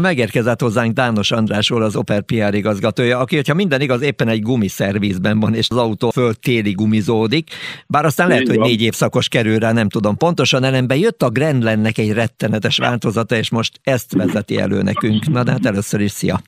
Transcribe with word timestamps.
Megérkezett 0.00 0.60
hozzánk 0.60 0.92
Dános 0.92 1.30
Andrásról, 1.30 1.82
az 1.82 1.96
Oper 1.96 2.22
PR 2.22 2.54
igazgatója, 2.54 3.18
aki, 3.18 3.36
hogyha 3.36 3.54
minden 3.54 3.80
igaz, 3.80 4.02
éppen 4.02 4.28
egy 4.28 4.42
gumiszervizben 4.42 5.40
van, 5.40 5.54
és 5.54 5.66
az 5.70 5.76
autó 5.76 6.10
föl 6.10 6.34
téli 6.34 6.72
gumizódik. 6.72 7.50
Bár 7.86 8.04
aztán 8.04 8.28
lehet, 8.28 8.48
hogy 8.48 8.58
négy 8.58 8.82
évszakos 8.82 9.28
kerül 9.28 9.58
rá, 9.58 9.72
nem 9.72 9.88
tudom 9.88 10.16
pontosan, 10.16 10.64
ellenben 10.64 10.98
jött 10.98 11.22
a 11.22 11.28
Grandlandnek 11.28 11.98
egy 11.98 12.12
rettenetes 12.12 12.78
változata, 12.78 13.36
és 13.36 13.50
most 13.50 13.80
ezt 13.82 14.14
vezeti 14.14 14.58
elő 14.58 14.82
nekünk. 14.82 15.28
Na 15.28 15.42
de 15.42 15.50
hát 15.50 15.66
először 15.66 16.00
is 16.00 16.10
szia! 16.10 16.40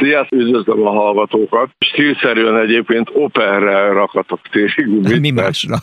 Szia, 0.00 0.26
üdvözlöm 0.30 0.86
a 0.86 0.90
hallgatókat. 0.90 1.70
Stílszerűen 1.78 2.60
egyébként 2.60 3.10
operre 3.12 3.92
rakatok 3.92 4.40
téli 4.50 4.82
gumit. 4.84 5.20
Mi 5.20 5.30
másra? 5.30 5.76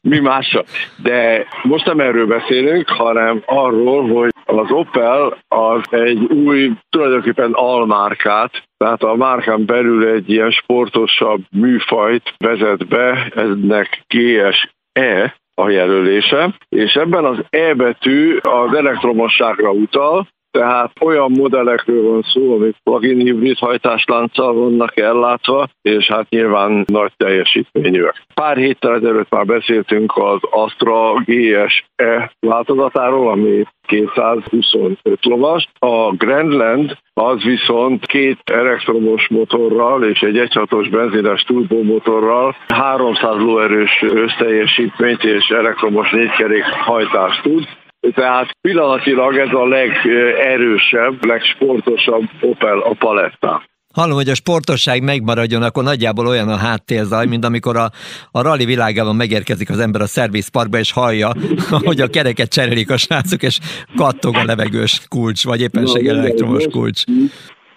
Mi 0.00 0.18
másra. 0.18 0.62
De 1.02 1.46
most 1.62 1.84
nem 1.84 2.00
erről 2.00 2.26
beszélünk, 2.26 2.88
hanem 2.88 3.42
arról, 3.46 4.08
hogy 4.08 4.30
az 4.44 4.70
Opel 4.70 5.38
az 5.48 5.80
egy 5.90 6.18
új, 6.18 6.72
tulajdonképpen 6.90 7.52
almárkát, 7.52 8.62
tehát 8.76 9.02
a 9.02 9.14
márkán 9.14 9.64
belül 9.64 10.08
egy 10.08 10.30
ilyen 10.30 10.50
sportosabb 10.50 11.42
műfajt 11.50 12.34
vezet 12.38 12.88
be, 12.88 13.32
ennek 13.34 14.04
GSE, 14.08 15.40
a 15.54 15.68
jelölése, 15.68 16.54
és 16.68 16.94
ebben 16.94 17.24
az 17.24 17.38
E 17.50 17.74
betű 17.74 18.36
az 18.36 18.74
elektromosságra 18.74 19.70
utal, 19.70 20.28
tehát 20.52 20.90
olyan 21.00 21.30
modellekről 21.30 22.02
van 22.02 22.22
szó, 22.22 22.54
amik 22.54 22.76
plug-in 22.82 23.18
hibrid 23.18 23.58
hajtáslánccal 23.58 24.54
vannak 24.54 24.96
ellátva, 24.96 25.68
és 25.82 26.06
hát 26.06 26.28
nyilván 26.28 26.84
nagy 26.86 27.12
teljesítményűek. 27.16 28.22
Pár 28.34 28.56
héttel 28.56 28.94
ezelőtt 28.94 29.30
már 29.30 29.46
beszéltünk 29.46 30.12
az 30.16 30.38
Astra 30.50 31.12
GS-E 31.24 32.32
változatáról, 32.40 33.30
ami 33.30 33.64
225 33.86 35.24
lovas. 35.24 35.68
A 35.78 36.14
Grandland 36.16 36.96
az 37.14 37.42
viszont 37.42 38.06
két 38.06 38.38
elektromos 38.44 39.28
motorral 39.28 40.04
és 40.04 40.20
egy 40.20 40.36
1.6-os 40.36 40.88
benzines 40.90 41.42
turbomotorral 41.42 42.56
300 42.68 43.36
lóerős 43.36 44.02
összteljesítményt 44.02 45.24
és 45.24 45.48
elektromos 45.48 46.10
négykerék 46.10 46.64
hajtást 46.64 47.42
tud. 47.42 47.68
Tehát 48.10 48.56
pillanatilag 48.60 49.36
ez 49.36 49.52
a 49.52 49.66
legerősebb, 49.66 51.24
legsportosabb 51.24 52.28
Opel 52.40 52.78
a 52.78 52.94
palettán. 52.98 53.62
Hallom, 53.94 54.16
hogy 54.16 54.28
a 54.28 54.34
sportosság 54.34 55.02
megmaradjon, 55.02 55.62
akkor 55.62 55.82
nagyjából 55.82 56.26
olyan 56.26 56.48
a 56.48 56.56
háttérzaj, 56.56 57.26
mint 57.26 57.44
amikor 57.44 57.76
a, 57.76 57.90
a 58.30 58.42
rally 58.42 58.64
világában 58.64 59.16
megérkezik 59.16 59.70
az 59.70 59.78
ember 59.78 60.00
a 60.00 60.06
szervizparkba, 60.06 60.78
és 60.78 60.92
hallja, 60.92 61.32
hogy 61.86 62.00
a 62.00 62.06
kereket 62.06 62.48
cserélik 62.52 62.90
a 62.90 62.96
srácok, 62.96 63.42
és 63.42 63.58
kattog 63.96 64.36
a 64.36 64.44
levegős 64.44 65.00
kulcs, 65.08 65.44
vagy 65.44 65.60
éppenséggel 65.60 66.18
elektromos 66.18 66.64
kulcs. 66.70 67.02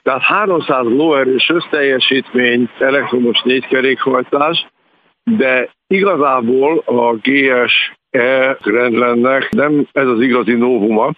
Tehát 0.04 0.22
300 0.22 0.86
lóerős 0.86 1.50
összteljesítmény, 1.50 2.70
elektromos 2.80 3.42
négykerékhajtás, 3.44 4.68
de 5.24 5.70
igazából 5.88 6.84
a 6.86 7.14
GS 7.14 7.95
e 8.16 8.58
rendlennek 8.64 9.50
nem 9.50 9.88
ez 9.92 10.08
az 10.08 10.22
igazi 10.22 10.54
novuma, 10.54 11.12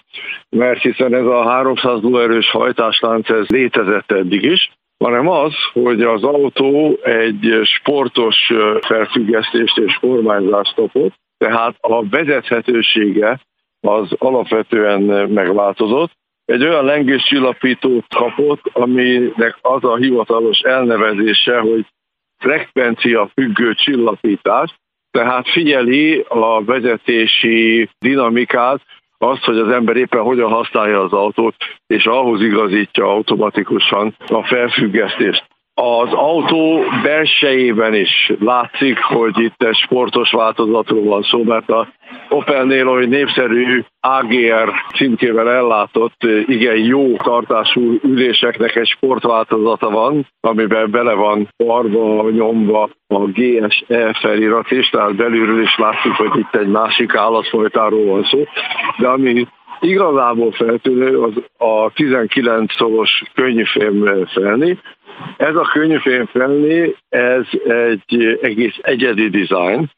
mert 0.50 0.82
hiszen 0.82 1.14
ez 1.14 1.26
a 1.26 1.50
300 1.50 2.02
lóerős 2.02 2.50
hajtáslánc 2.50 3.30
ez 3.30 3.48
létezett 3.48 4.12
eddig 4.12 4.44
is, 4.44 4.72
hanem 4.98 5.28
az, 5.28 5.54
hogy 5.74 6.02
az 6.02 6.24
autó 6.24 7.00
egy 7.04 7.60
sportos 7.64 8.54
felfüggesztést 8.82 9.78
és 9.78 9.98
kormányzást 10.02 10.76
kapott, 10.76 11.14
tehát 11.38 11.76
a 11.80 12.08
vezethetősége 12.10 13.40
az 13.82 14.12
alapvetően 14.18 15.02
megváltozott. 15.30 16.12
Egy 16.46 16.64
olyan 16.64 16.86
lengéscsillapítót 16.86 18.06
kapott, 18.16 18.62
aminek 18.74 19.58
az 19.62 19.84
a 19.84 19.96
hivatalos 19.96 20.60
elnevezése, 20.60 21.60
hogy 21.60 21.86
frekvencia 22.38 23.30
függő 23.34 23.74
csillapítás, 23.74 24.76
tehát 25.12 25.50
figyeli 25.50 26.26
a 26.28 26.64
vezetési 26.64 27.90
dinamikát, 28.00 28.82
azt, 29.18 29.44
hogy 29.44 29.58
az 29.58 29.70
ember 29.72 29.96
éppen 29.96 30.22
hogyan 30.22 30.52
használja 30.52 31.02
az 31.02 31.14
autót, 31.14 31.56
és 31.88 32.06
ahhoz 32.06 32.42
igazítja 32.42 33.06
automatikusan 33.06 34.16
a 34.28 34.44
felfüggesztést. 34.44 35.48
Az 35.74 36.14
autó 36.14 36.84
belsejében 37.04 37.94
is 37.94 38.32
látszik, 38.40 39.00
hogy 39.00 39.40
itt 39.40 39.64
egy 39.64 39.76
sportos 39.76 40.32
változatról 40.32 41.04
van 41.04 41.22
szó, 41.22 41.44
mert 41.44 41.70
a 41.70 41.88
Opelnél, 42.30 42.86
hogy 42.86 43.10
népszerű 43.10 43.84
AGR 44.00 44.72
címkével 44.96 45.50
ellátott, 45.50 46.24
igen 46.46 46.78
jó 46.78 47.16
tartású 47.16 48.00
üléseknek 48.04 48.76
egy 48.76 48.88
sportváltozata 48.88 49.90
van, 49.90 50.28
amiben 50.40 50.92
bele 50.92 51.14
van 51.14 51.54
parva, 51.56 52.30
nyomva 52.30 52.90
a 53.08 53.20
GSE 53.20 54.14
felirat 54.22 54.72
is, 54.72 54.90
tehát 54.90 55.16
belülről 55.16 55.62
is 55.62 55.78
látszik, 55.78 56.12
hogy 56.12 56.40
itt 56.40 56.56
egy 56.56 56.68
másik 56.68 57.16
állatfajtáról 57.16 58.06
van 58.06 58.24
szó, 58.24 58.44
de 58.98 59.08
ami 59.08 59.48
igazából 59.80 60.52
feltűnő 60.52 61.20
az 61.22 61.34
a 61.58 61.92
19 61.94 62.74
szoros 62.76 63.24
könnyűfém 63.34 64.28
felni, 64.34 64.80
ez 65.38 65.56
a 65.56 65.70
könyvfilm 65.74 66.26
felé, 66.26 66.96
ez 67.10 67.46
egy 67.68 68.40
egész 68.42 68.76
egyedi 68.82 69.30
design. 69.30 69.90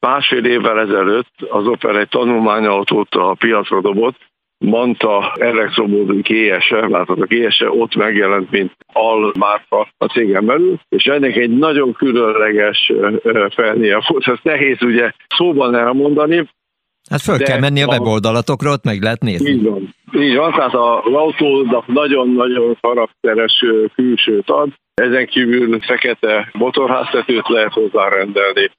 Másfél 0.00 0.44
évvel 0.44 0.80
ezelőtt 0.80 1.32
az 1.48 1.66
Opel 1.66 1.98
egy 1.98 2.08
tanulmányautót 2.08 3.14
a 3.14 3.36
piacra 3.38 3.80
dobott, 3.80 4.16
Manta 4.64 5.32
elektromódú 5.38 6.20
GSE, 6.20 6.88
látod 6.88 7.20
a 7.20 7.26
GSE 7.26 7.70
ott 7.70 7.94
megjelent, 7.94 8.50
mint 8.50 8.72
al 8.92 9.32
márka 9.38 9.88
a 9.98 10.06
cégen 10.06 10.46
belül, 10.46 10.78
és 10.88 11.04
ennek 11.04 11.36
egy 11.36 11.50
nagyon 11.50 11.92
különleges 11.92 12.92
felnél 13.54 14.02
volt. 14.06 14.26
Ez 14.26 14.38
nehéz 14.42 14.82
ugye 14.82 15.12
szóban 15.36 15.74
elmondani, 15.74 16.48
Hát 17.10 17.20
föl 17.20 17.38
kell 17.38 17.58
menni 17.58 17.82
a 17.82 17.86
weboldalatokra, 17.86 18.70
ott 18.70 18.84
meg 18.84 19.02
lehet 19.02 19.22
nézni. 19.22 19.50
Így 19.50 19.62
van. 19.62 19.94
Így 20.12 20.36
van, 20.36 20.52
tehát 20.52 20.74
az 20.74 21.12
autónak 21.12 21.86
nagyon-nagyon 21.86 22.78
karakteres 22.80 23.64
külsőt 23.94 24.50
ad. 24.50 24.68
Ezen 24.94 25.26
kívül 25.26 25.80
fekete 25.80 26.48
motorháztetőt 26.52 27.48
lehet 27.48 27.72
hozzárendelni. 27.72 28.70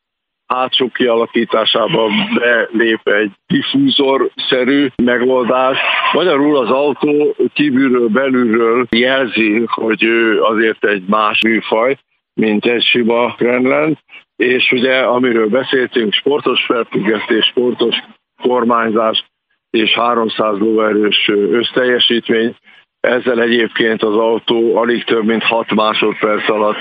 Hátsó 0.47 0.89
kialakításába 0.93 2.09
belép 2.39 3.07
egy 3.07 3.31
diffúzor-szerű 3.47 4.87
megoldás. 4.95 5.77
Magyarul 6.13 6.57
az 6.57 6.69
autó 6.69 7.35
kívülről, 7.53 8.07
belülről 8.07 8.85
jelzi, 8.89 9.63
hogy 9.65 10.03
ő 10.03 10.41
azért 10.41 10.85
egy 10.85 11.03
más 11.07 11.41
műfaj, 11.41 11.97
mint 12.33 12.65
egy 12.65 12.83
sima 12.83 13.35
Grandland, 13.37 13.97
és 14.43 14.71
ugye 14.71 14.99
amiről 14.99 15.49
beszéltünk, 15.49 16.13
sportos 16.13 16.65
felfüggesztés, 16.65 17.45
sportos 17.45 17.95
kormányzás 18.41 19.25
és 19.69 19.93
300 19.93 20.57
lóerős 20.59 21.31
összteljesítmény. 21.51 22.55
Ezzel 22.99 23.41
egyébként 23.41 24.03
az 24.03 24.15
autó 24.15 24.75
alig 24.75 25.03
több 25.03 25.25
mint 25.25 25.43
6 25.43 25.73
másodperc 25.73 26.49
alatt 26.49 26.79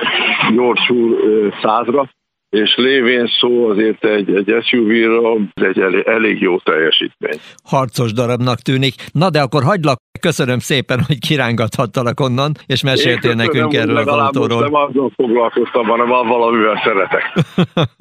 gyorsul 0.54 1.18
százra, 1.62 2.08
és 2.52 2.74
lévén 2.76 3.30
szó 3.40 3.68
azért 3.68 4.04
egy, 4.04 4.34
egy 4.34 4.64
SUV-ról, 4.64 5.48
egy 5.54 5.78
elég, 5.78 6.06
elég 6.06 6.40
jó 6.40 6.58
teljesítmény. 6.58 7.38
Harcos 7.64 8.12
darabnak 8.12 8.58
tűnik. 8.58 8.94
Na 9.12 9.30
de 9.30 9.40
akkor 9.40 9.62
hagylak, 9.62 9.98
köszönöm 10.20 10.58
szépen, 10.58 11.00
hogy 11.06 11.18
kirángathattalak 11.18 12.20
onnan, 12.20 12.52
és 12.66 12.82
meséltél 12.82 13.34
köszönöm, 13.34 13.46
nekünk 13.46 13.74
erről 13.74 13.96
az 13.96 14.06
autóról. 14.06 14.60
Nem 14.60 14.74
azon 14.74 15.12
foglalkoztam, 15.16 15.86
hanem 15.86 16.08
valamivel 16.08 16.80
szeretek. 16.84 17.24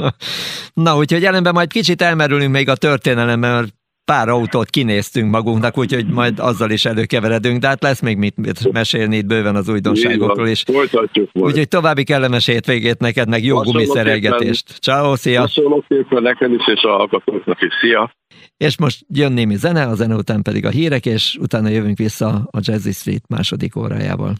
Na, 0.86 0.98
úgyhogy 0.98 1.24
ellenben 1.24 1.54
majd 1.54 1.72
kicsit 1.72 2.02
elmerülünk 2.02 2.52
még 2.52 2.70
a 2.70 2.76
történelemben, 2.76 3.52
mert 3.52 3.74
pár 4.06 4.30
autót 4.30 4.70
kinéztünk 4.70 5.32
magunknak, 5.32 5.78
úgyhogy 5.78 6.08
majd 6.08 6.40
azzal 6.40 6.72
is 6.72 6.86
előkeveredünk, 6.86 7.60
de 7.60 7.68
hát 7.68 7.84
lesz 7.84 8.02
még 8.02 8.18
mit 8.18 8.72
mesélni 8.72 9.18
itt 9.18 9.26
bőven 9.26 9.56
az 9.56 9.70
újdonságokról 9.70 10.48
is. 10.48 10.64
Folytatjuk 10.64 11.30
majd. 11.34 11.46
Úgyhogy 11.46 11.68
további 11.68 12.04
kellemes 12.04 12.46
hétvégét 12.46 13.00
neked, 13.00 13.30
meg 13.30 13.44
jó 13.44 13.62
gumiszerelgetést. 13.62 14.80
Ciao, 14.80 15.16
szia! 15.16 15.42
Köszönöm 15.42 15.84
szépen 15.88 16.22
neked 16.22 16.52
is, 16.52 16.68
és 16.68 16.82
a 16.82 16.90
hallgatóknak 16.90 17.62
is. 17.62 17.74
Szia! 17.82 18.12
És 18.58 18.78
most 18.78 19.06
jön 19.08 19.32
némi 19.32 19.56
zene, 19.56 19.86
a 19.86 19.96
zene 19.96 20.16
után 20.16 20.42
pedig 20.42 20.66
a 20.66 20.70
hírek, 20.70 21.06
és 21.06 21.38
utána 21.40 21.70
jövünk 21.70 21.98
vissza 21.98 22.28
a 22.52 22.60
Jazzy 22.62 22.92
Street 22.92 23.24
második 23.28 23.76
órájával. 23.76 24.36